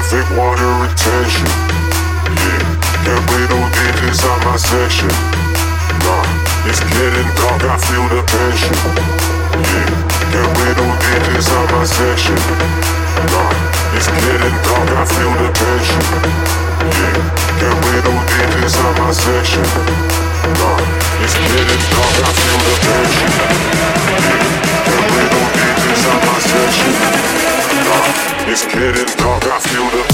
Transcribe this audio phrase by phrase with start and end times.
[0.00, 1.44] fake water retention.
[2.32, 2.64] Yeah,
[3.04, 5.10] can't play no games inside my section.
[6.00, 6.24] Nah,
[6.64, 8.76] it's getting dark, I feel the passion.
[9.52, 9.90] Yeah,
[10.32, 12.38] can't play no games inside my section.
[13.32, 13.52] Nah,
[13.92, 16.02] it's getting dark, I feel the passion.
[16.88, 17.16] Yeah,
[17.60, 19.66] can't play no games inside my section.
[20.56, 20.80] Nah,
[21.20, 22.51] it's getting dark, I feel
[28.52, 30.11] it's getting dark, I feel the.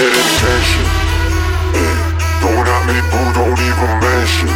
[0.00, 0.88] Nah, it's getting.
[1.76, 2.00] Hey, mm.
[2.40, 4.48] don't at me, boo, don't even mention.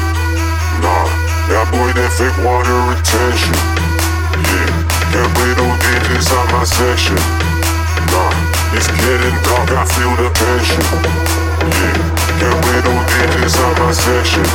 [0.80, 1.04] Nah,
[1.52, 3.52] that boy that fake water retention.
[4.40, 4.72] Yeah,
[5.12, 7.20] can't play no games inside my section.
[8.08, 8.32] Nah,
[8.72, 10.80] it's getting dark, I feel the passion.
[11.60, 11.92] Yeah,
[12.40, 14.48] can't play no games inside my section.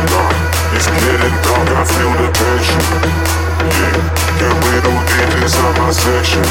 [0.00, 0.32] Nah,
[0.72, 2.82] it's getting dark, I feel the passion.
[3.68, 4.00] Yeah,
[4.40, 6.44] can't play no games inside my section.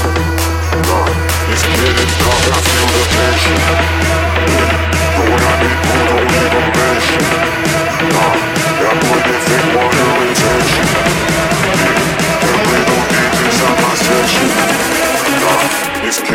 [0.86, 1.10] Nah,
[1.50, 3.45] it's getting dark, I feel the passion.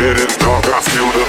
[0.01, 1.20] Can't play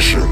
[0.00, 0.29] Session.